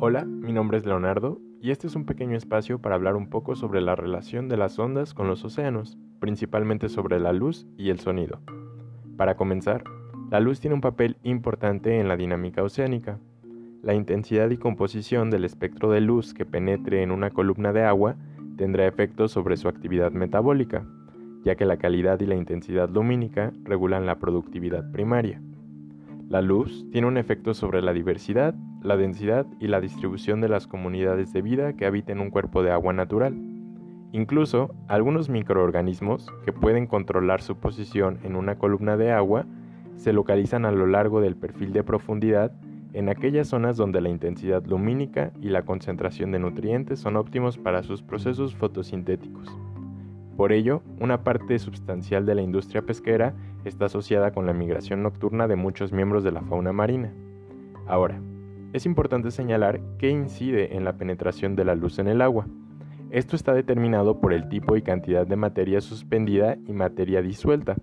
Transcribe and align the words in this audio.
Hola, 0.00 0.24
mi 0.24 0.52
nombre 0.52 0.78
es 0.78 0.86
Leonardo 0.86 1.40
y 1.60 1.72
este 1.72 1.88
es 1.88 1.96
un 1.96 2.04
pequeño 2.04 2.36
espacio 2.36 2.78
para 2.78 2.94
hablar 2.94 3.16
un 3.16 3.28
poco 3.28 3.56
sobre 3.56 3.80
la 3.80 3.96
relación 3.96 4.48
de 4.48 4.56
las 4.56 4.78
ondas 4.78 5.12
con 5.12 5.26
los 5.26 5.44
océanos, 5.44 5.98
principalmente 6.20 6.88
sobre 6.88 7.18
la 7.18 7.32
luz 7.32 7.66
y 7.76 7.90
el 7.90 7.98
sonido. 7.98 8.38
Para 9.16 9.36
comenzar, 9.36 9.82
la 10.30 10.38
luz 10.38 10.60
tiene 10.60 10.74
un 10.74 10.82
papel 10.82 11.16
importante 11.24 11.98
en 11.98 12.06
la 12.06 12.16
dinámica 12.16 12.62
oceánica. 12.62 13.18
La 13.82 13.92
intensidad 13.92 14.48
y 14.50 14.56
composición 14.56 15.30
del 15.30 15.44
espectro 15.44 15.90
de 15.90 16.00
luz 16.00 16.32
que 16.32 16.46
penetre 16.46 17.02
en 17.02 17.10
una 17.10 17.30
columna 17.30 17.72
de 17.72 17.82
agua 17.82 18.14
tendrá 18.56 18.86
efectos 18.86 19.32
sobre 19.32 19.56
su 19.56 19.66
actividad 19.66 20.12
metabólica, 20.12 20.86
ya 21.42 21.56
que 21.56 21.66
la 21.66 21.76
calidad 21.76 22.20
y 22.20 22.26
la 22.26 22.36
intensidad 22.36 22.88
lumínica 22.88 23.52
regulan 23.64 24.06
la 24.06 24.20
productividad 24.20 24.92
primaria. 24.92 25.42
La 26.28 26.42
luz 26.42 26.84
tiene 26.92 27.06
un 27.06 27.16
efecto 27.16 27.54
sobre 27.54 27.80
la 27.80 27.94
diversidad, 27.94 28.54
la 28.82 28.98
densidad 28.98 29.46
y 29.60 29.68
la 29.68 29.80
distribución 29.80 30.42
de 30.42 30.50
las 30.50 30.66
comunidades 30.66 31.32
de 31.32 31.40
vida 31.40 31.72
que 31.72 31.86
habitan 31.86 32.20
un 32.20 32.28
cuerpo 32.28 32.62
de 32.62 32.70
agua 32.70 32.92
natural. 32.92 33.34
Incluso, 34.12 34.74
algunos 34.88 35.30
microorganismos 35.30 36.30
que 36.44 36.52
pueden 36.52 36.86
controlar 36.86 37.40
su 37.40 37.56
posición 37.56 38.18
en 38.24 38.36
una 38.36 38.58
columna 38.58 38.98
de 38.98 39.10
agua 39.10 39.46
se 39.96 40.12
localizan 40.12 40.66
a 40.66 40.70
lo 40.70 40.86
largo 40.86 41.22
del 41.22 41.34
perfil 41.34 41.72
de 41.72 41.82
profundidad 41.82 42.52
en 42.92 43.08
aquellas 43.08 43.48
zonas 43.48 43.78
donde 43.78 44.02
la 44.02 44.10
intensidad 44.10 44.66
lumínica 44.66 45.32
y 45.40 45.48
la 45.48 45.62
concentración 45.62 46.30
de 46.30 46.40
nutrientes 46.40 47.00
son 47.00 47.16
óptimos 47.16 47.56
para 47.56 47.82
sus 47.82 48.02
procesos 48.02 48.54
fotosintéticos. 48.54 49.48
Por 50.38 50.52
ello, 50.52 50.82
una 51.00 51.24
parte 51.24 51.58
sustancial 51.58 52.24
de 52.24 52.36
la 52.36 52.42
industria 52.42 52.82
pesquera 52.82 53.34
está 53.64 53.86
asociada 53.86 54.30
con 54.30 54.46
la 54.46 54.52
migración 54.52 55.02
nocturna 55.02 55.48
de 55.48 55.56
muchos 55.56 55.90
miembros 55.90 56.22
de 56.22 56.30
la 56.30 56.42
fauna 56.42 56.72
marina. 56.72 57.12
Ahora, 57.88 58.20
es 58.72 58.86
importante 58.86 59.32
señalar 59.32 59.80
qué 59.98 60.10
incide 60.10 60.76
en 60.76 60.84
la 60.84 60.92
penetración 60.92 61.56
de 61.56 61.64
la 61.64 61.74
luz 61.74 61.98
en 61.98 62.06
el 62.06 62.22
agua. 62.22 62.46
Esto 63.10 63.34
está 63.34 63.52
determinado 63.52 64.20
por 64.20 64.32
el 64.32 64.48
tipo 64.48 64.76
y 64.76 64.82
cantidad 64.82 65.26
de 65.26 65.34
materia 65.34 65.80
suspendida 65.80 66.56
y 66.68 66.72
materia 66.72 67.20
disuelta. 67.20 67.74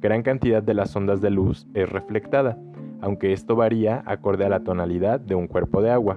Gran 0.00 0.22
cantidad 0.22 0.62
de 0.62 0.72
las 0.72 0.96
ondas 0.96 1.20
de 1.20 1.28
luz 1.28 1.66
es 1.74 1.90
reflectada, 1.90 2.58
aunque 3.02 3.34
esto 3.34 3.54
varía 3.54 4.02
acorde 4.06 4.46
a 4.46 4.48
la 4.48 4.64
tonalidad 4.64 5.20
de 5.20 5.34
un 5.34 5.46
cuerpo 5.46 5.82
de 5.82 5.90
agua. 5.90 6.16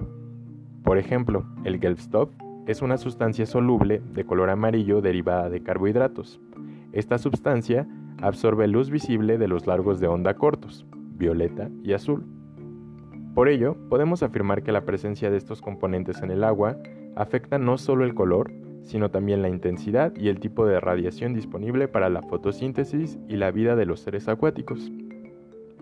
Por 0.84 0.96
ejemplo, 0.96 1.44
el 1.64 1.78
Gelbstoff 1.80 2.30
es 2.66 2.82
una 2.82 2.98
sustancia 2.98 3.46
soluble 3.46 4.02
de 4.12 4.24
color 4.24 4.50
amarillo 4.50 5.00
derivada 5.00 5.48
de 5.48 5.62
carbohidratos. 5.62 6.40
Esta 6.92 7.18
sustancia 7.18 7.86
absorbe 8.20 8.66
luz 8.66 8.90
visible 8.90 9.38
de 9.38 9.48
los 9.48 9.66
largos 9.66 10.00
de 10.00 10.08
onda 10.08 10.34
cortos, 10.34 10.86
violeta 10.92 11.70
y 11.82 11.92
azul. 11.92 12.24
Por 13.34 13.48
ello, 13.48 13.76
podemos 13.88 14.22
afirmar 14.22 14.62
que 14.62 14.72
la 14.72 14.84
presencia 14.84 15.30
de 15.30 15.36
estos 15.36 15.60
componentes 15.60 16.22
en 16.22 16.30
el 16.30 16.42
agua 16.42 16.76
afecta 17.14 17.58
no 17.58 17.78
solo 17.78 18.04
el 18.04 18.14
color, 18.14 18.50
sino 18.82 19.10
también 19.10 19.42
la 19.42 19.48
intensidad 19.48 20.14
y 20.16 20.28
el 20.28 20.40
tipo 20.40 20.64
de 20.64 20.80
radiación 20.80 21.34
disponible 21.34 21.88
para 21.88 22.08
la 22.08 22.22
fotosíntesis 22.22 23.18
y 23.28 23.36
la 23.36 23.50
vida 23.50 23.76
de 23.76 23.84
los 23.84 24.00
seres 24.00 24.28
acuáticos. 24.28 24.90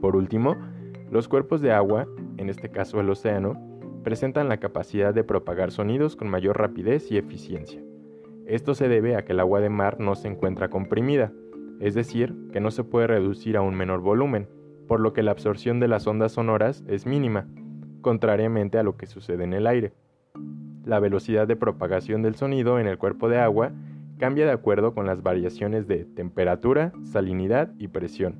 Por 0.00 0.16
último, 0.16 0.56
los 1.10 1.28
cuerpos 1.28 1.60
de 1.60 1.72
agua, 1.72 2.08
en 2.38 2.48
este 2.48 2.70
caso 2.70 3.00
el 3.00 3.08
océano, 3.10 3.56
presentan 4.04 4.48
la 4.48 4.58
capacidad 4.58 5.12
de 5.12 5.24
propagar 5.24 5.72
sonidos 5.72 6.14
con 6.14 6.28
mayor 6.28 6.58
rapidez 6.58 7.10
y 7.10 7.16
eficiencia. 7.16 7.82
Esto 8.46 8.74
se 8.74 8.88
debe 8.88 9.16
a 9.16 9.24
que 9.24 9.32
el 9.32 9.40
agua 9.40 9.60
de 9.60 9.70
mar 9.70 9.98
no 9.98 10.14
se 10.14 10.28
encuentra 10.28 10.68
comprimida, 10.68 11.32
es 11.80 11.94
decir, 11.94 12.34
que 12.52 12.60
no 12.60 12.70
se 12.70 12.84
puede 12.84 13.06
reducir 13.06 13.56
a 13.56 13.62
un 13.62 13.74
menor 13.74 14.00
volumen, 14.00 14.48
por 14.86 15.00
lo 15.00 15.12
que 15.12 15.22
la 15.22 15.30
absorción 15.30 15.80
de 15.80 15.88
las 15.88 16.06
ondas 16.06 16.32
sonoras 16.32 16.84
es 16.86 17.06
mínima, 17.06 17.48
contrariamente 18.02 18.78
a 18.78 18.82
lo 18.82 18.96
que 18.96 19.06
sucede 19.06 19.44
en 19.44 19.54
el 19.54 19.66
aire. 19.66 19.92
La 20.84 21.00
velocidad 21.00 21.48
de 21.48 21.56
propagación 21.56 22.22
del 22.22 22.34
sonido 22.34 22.78
en 22.78 22.86
el 22.86 22.98
cuerpo 22.98 23.30
de 23.30 23.38
agua 23.38 23.72
cambia 24.18 24.44
de 24.44 24.52
acuerdo 24.52 24.94
con 24.94 25.06
las 25.06 25.22
variaciones 25.22 25.88
de 25.88 26.04
temperatura, 26.04 26.92
salinidad 27.02 27.72
y 27.78 27.88
presión. 27.88 28.38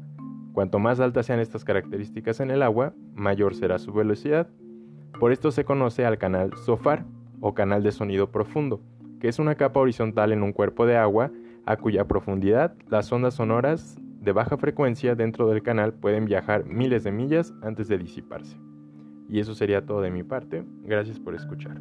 Cuanto 0.52 0.78
más 0.78 1.00
altas 1.00 1.26
sean 1.26 1.40
estas 1.40 1.64
características 1.64 2.40
en 2.40 2.50
el 2.50 2.62
agua, 2.62 2.92
mayor 3.14 3.54
será 3.54 3.78
su 3.78 3.92
velocidad. 3.92 4.48
Por 5.24 5.32
esto 5.32 5.50
se 5.52 5.64
conoce 5.64 6.04
al 6.04 6.18
canal 6.18 6.54
SOFAR 6.54 7.06
o 7.40 7.54
canal 7.54 7.82
de 7.82 7.92
sonido 7.92 8.30
profundo, 8.30 8.82
que 9.20 9.28
es 9.28 9.38
una 9.38 9.54
capa 9.54 9.80
horizontal 9.80 10.32
en 10.32 10.42
un 10.42 10.52
cuerpo 10.52 10.84
de 10.84 10.98
agua 10.98 11.30
a 11.64 11.78
cuya 11.78 12.06
profundidad 12.06 12.74
las 12.90 13.10
ondas 13.10 13.32
sonoras 13.32 13.96
de 14.20 14.32
baja 14.32 14.58
frecuencia 14.58 15.14
dentro 15.14 15.48
del 15.48 15.62
canal 15.62 15.94
pueden 15.94 16.26
viajar 16.26 16.66
miles 16.66 17.04
de 17.04 17.12
millas 17.12 17.54
antes 17.62 17.88
de 17.88 17.96
disiparse. 17.96 18.58
Y 19.30 19.40
eso 19.40 19.54
sería 19.54 19.86
todo 19.86 20.02
de 20.02 20.10
mi 20.10 20.24
parte. 20.24 20.62
Gracias 20.82 21.18
por 21.18 21.34
escuchar. 21.34 21.80